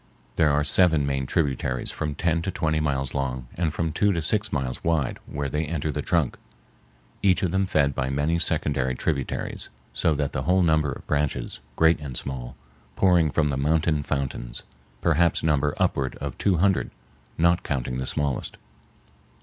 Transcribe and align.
There 0.35 0.49
are 0.49 0.63
seven 0.63 1.05
main 1.05 1.27
tributaries 1.27 1.91
from 1.91 2.15
ten 2.15 2.41
to 2.41 2.49
twenty 2.49 2.79
miles 2.79 3.13
long 3.13 3.47
and 3.55 3.71
from 3.71 3.91
two 3.91 4.11
to 4.13 4.19
six 4.23 4.51
miles 4.51 4.83
wide 4.83 5.19
where 5.27 5.47
they 5.47 5.63
enter 5.65 5.91
the 5.91 6.01
trunk, 6.01 6.37
each 7.21 7.43
of 7.43 7.51
them 7.51 7.67
fed 7.67 7.93
by 7.93 8.09
many 8.09 8.39
secondary 8.39 8.95
tributaries; 8.95 9.69
so 9.93 10.15
that 10.15 10.31
the 10.31 10.41
whole 10.41 10.63
number 10.63 10.91
of 10.91 11.05
branches, 11.05 11.59
great 11.75 11.99
and 11.99 12.17
small, 12.17 12.55
pouring 12.95 13.29
from 13.29 13.51
the 13.51 13.57
mountain 13.57 14.01
fountains 14.01 14.63
perhaps 15.01 15.43
number 15.43 15.75
upward 15.77 16.15
of 16.15 16.35
two 16.39 16.57
hundred, 16.57 16.89
not 17.37 17.61
counting 17.61 17.97
the 17.99 18.07
smallest. 18.07 18.57